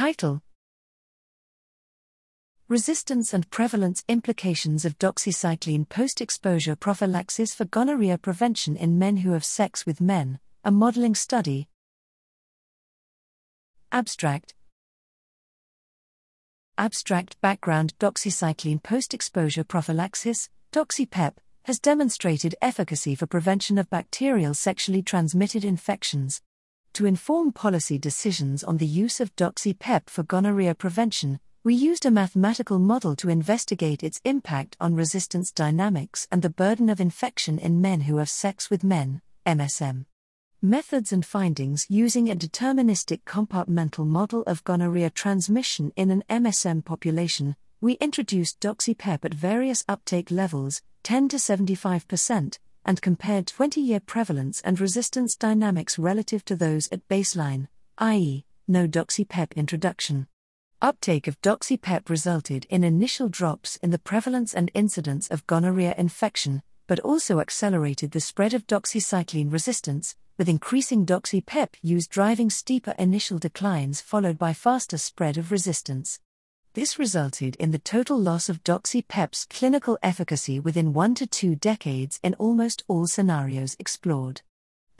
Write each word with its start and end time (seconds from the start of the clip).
Title 0.00 0.40
Resistance 2.70 3.34
and 3.34 3.50
Prevalence 3.50 4.02
Implications 4.08 4.86
of 4.86 4.96
Doxycycline 4.96 5.86
Post 5.86 6.22
Exposure 6.22 6.74
Prophylaxis 6.74 7.52
for 7.52 7.66
Gonorrhea 7.66 8.16
Prevention 8.16 8.76
in 8.76 8.98
Men 8.98 9.18
Who 9.18 9.32
Have 9.32 9.44
Sex 9.44 9.84
with 9.84 10.00
Men, 10.00 10.38
a 10.64 10.70
Modeling 10.70 11.14
Study. 11.14 11.68
Abstract 13.92 14.54
Abstract 16.78 17.38
Background 17.42 17.92
Doxycycline 17.98 18.82
Post 18.82 19.12
Exposure 19.12 19.64
Prophylaxis, 19.64 20.48
DoxyPEP, 20.72 21.34
has 21.64 21.78
demonstrated 21.78 22.54
efficacy 22.62 23.14
for 23.14 23.26
prevention 23.26 23.76
of 23.76 23.90
bacterial 23.90 24.54
sexually 24.54 25.02
transmitted 25.02 25.62
infections. 25.62 26.40
To 26.94 27.06
inform 27.06 27.52
policy 27.52 27.98
decisions 27.98 28.64
on 28.64 28.76
the 28.76 28.86
use 28.86 29.20
of 29.20 29.34
DoxyPEP 29.36 30.10
for 30.10 30.22
gonorrhea 30.22 30.74
prevention, 30.74 31.40
we 31.62 31.74
used 31.74 32.04
a 32.04 32.10
mathematical 32.10 32.78
model 32.78 33.14
to 33.16 33.28
investigate 33.28 34.02
its 34.02 34.20
impact 34.24 34.76
on 34.80 34.94
resistance 34.94 35.52
dynamics 35.52 36.26
and 36.30 36.42
the 36.42 36.50
burden 36.50 36.88
of 36.88 37.00
infection 37.00 37.58
in 37.58 37.80
men 37.80 38.02
who 38.02 38.16
have 38.16 38.28
sex 38.28 38.70
with 38.70 38.82
men, 38.82 39.22
MSM. 39.46 40.06
Methods 40.62 41.12
and 41.12 41.24
findings 41.24 41.86
using 41.88 42.30
a 42.30 42.36
deterministic 42.36 43.22
compartmental 43.24 44.06
model 44.06 44.42
of 44.42 44.64
gonorrhea 44.64 45.10
transmission 45.10 45.92
in 45.96 46.10
an 46.10 46.24
MSM 46.28 46.84
population, 46.84 47.56
we 47.80 47.94
introduced 47.94 48.60
DoxyPEP 48.60 49.24
at 49.24 49.32
various 49.32 49.84
uptake 49.88 50.30
levels, 50.30 50.82
10 51.02 51.28
to 51.30 51.36
75%, 51.36 52.58
and 52.84 53.02
compared 53.02 53.46
20 53.46 53.80
year 53.80 54.00
prevalence 54.00 54.60
and 54.62 54.80
resistance 54.80 55.36
dynamics 55.36 55.98
relative 55.98 56.44
to 56.44 56.56
those 56.56 56.88
at 56.90 57.06
baseline, 57.08 57.68
i.e., 57.98 58.44
no 58.66 58.86
DoxyPEP 58.86 59.54
introduction. 59.56 60.26
Uptake 60.82 61.26
of 61.26 61.40
doxypep 61.42 62.08
resulted 62.08 62.66
in 62.70 62.84
initial 62.84 63.28
drops 63.28 63.76
in 63.82 63.90
the 63.90 63.98
prevalence 63.98 64.54
and 64.54 64.70
incidence 64.72 65.28
of 65.28 65.46
gonorrhea 65.46 65.94
infection, 65.98 66.62
but 66.86 67.00
also 67.00 67.38
accelerated 67.38 68.12
the 68.12 68.20
spread 68.20 68.54
of 68.54 68.66
doxycycline 68.66 69.52
resistance, 69.52 70.16
with 70.38 70.48
increasing 70.48 71.04
doxypep 71.04 71.74
use 71.82 72.06
driving 72.06 72.48
steeper 72.48 72.94
initial 72.98 73.38
declines 73.38 74.00
followed 74.00 74.38
by 74.38 74.54
faster 74.54 74.96
spread 74.96 75.36
of 75.36 75.52
resistance. 75.52 76.18
This 76.74 77.00
resulted 77.00 77.56
in 77.56 77.72
the 77.72 77.78
total 77.80 78.16
loss 78.16 78.48
of 78.48 78.62
doxypep's 78.62 79.44
clinical 79.44 79.98
efficacy 80.04 80.60
within 80.60 80.92
one 80.92 81.16
to 81.16 81.26
two 81.26 81.56
decades 81.56 82.20
in 82.22 82.34
almost 82.34 82.84
all 82.86 83.08
scenarios 83.08 83.74
explored 83.80 84.42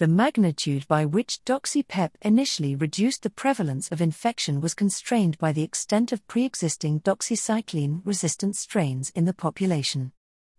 the 0.00 0.08
magnitude 0.08 0.88
by 0.88 1.04
which 1.04 1.44
doxypep 1.44 2.12
initially 2.22 2.74
reduced 2.74 3.22
the 3.22 3.28
prevalence 3.28 3.92
of 3.92 4.00
infection 4.00 4.60
was 4.60 4.72
constrained 4.72 5.36
by 5.36 5.52
the 5.52 5.62
extent 5.62 6.10
of 6.10 6.26
pre 6.26 6.46
existing 6.46 7.00
doxycycline 7.00 8.00
resistant 8.02 8.56
strains 8.56 9.10
in 9.10 9.26
the 9.26 9.34
population. 9.34 10.10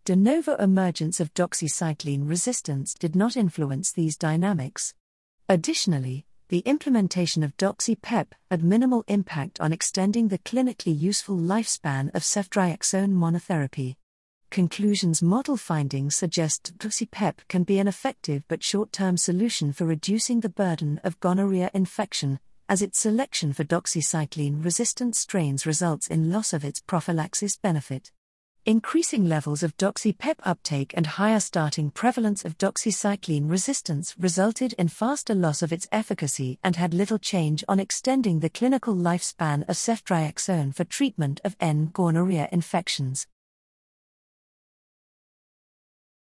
De 0.06 0.16
novo 0.16 0.56
emergence 0.58 1.20
of 1.20 1.34
doxycycline 1.34 2.30
resistance 2.30 2.94
did 2.94 3.16
not 3.16 3.36
influence 3.36 3.92
these 3.92 4.16
dynamics. 4.16 4.94
Additionally, 5.50 6.28
the 6.52 6.60
implementation 6.60 7.44
of 7.44 7.56
doxypep 7.56 8.28
had 8.50 8.62
minimal 8.62 9.06
impact 9.08 9.62
on 9.62 9.72
extending 9.72 10.28
the 10.28 10.38
clinically 10.40 10.94
useful 10.94 11.38
lifespan 11.38 12.14
of 12.14 12.24
ceftriaxone 12.24 13.14
monotherapy. 13.14 13.96
Conclusions 14.50 15.22
Model 15.22 15.56
findings 15.56 16.18
suggest 16.18 16.78
DoxyPEP 16.78 17.48
can 17.48 17.64
be 17.64 17.80
an 17.80 17.88
effective 17.88 18.44
but 18.50 18.62
short 18.62 18.92
term 18.92 19.16
solution 19.16 19.72
for 19.72 19.86
reducing 19.86 20.42
the 20.42 20.50
burden 20.50 21.00
of 21.06 21.18
gonorrhea 21.22 21.72
infection, 21.74 22.38
as 22.68 22.82
its 22.82 23.00
selection 23.00 23.54
for 23.54 23.64
doxycycline 23.64 24.62
resistant 24.62 25.16
strains 25.16 25.66
results 25.66 26.08
in 26.08 26.34
loss 26.34 26.52
of 26.52 26.66
its 26.66 26.82
prophylaxis 26.82 27.56
benefit. 27.56 28.12
Increasing 28.68 29.28
levels 29.28 29.64
of 29.64 29.76
doxypep 29.78 30.36
uptake 30.44 30.94
and 30.96 31.08
higher 31.08 31.40
starting 31.40 31.90
prevalence 31.90 32.46
of 32.46 32.60
doxycycline 32.60 33.50
resistance 33.50 34.14
resulted 34.20 34.74
in 34.74 34.88
faster 34.88 35.34
loss 35.34 35.64
of 35.64 35.74
its 35.74 35.88
efficacy 35.92 36.60
and 36.64 36.76
had 36.76 36.94
little 36.94 37.18
change 37.18 37.64
on 37.68 37.80
extending 37.80 38.40
the 38.40 38.52
clinical 38.52 38.94
lifespan 38.94 39.64
of 39.68 39.78
ceftriaxone 39.78 40.76
for 40.76 40.84
treatment 40.84 41.42
of 41.44 41.56
N 41.60 41.90
gonorrhea 41.92 42.50
infections. 42.52 43.26